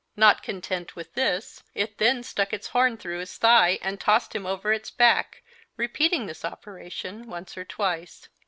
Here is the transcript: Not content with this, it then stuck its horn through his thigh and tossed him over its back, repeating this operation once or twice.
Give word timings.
Not 0.15 0.41
content 0.41 0.95
with 0.95 1.13
this, 1.13 1.61
it 1.75 1.99
then 1.99 2.23
stuck 2.23 2.53
its 2.53 2.69
horn 2.69 2.97
through 2.97 3.19
his 3.19 3.37
thigh 3.37 3.77
and 3.83 3.99
tossed 3.99 4.33
him 4.35 4.47
over 4.47 4.73
its 4.73 4.89
back, 4.89 5.43
repeating 5.77 6.25
this 6.25 6.43
operation 6.43 7.27
once 7.27 7.55
or 7.55 7.65
twice. 7.65 8.27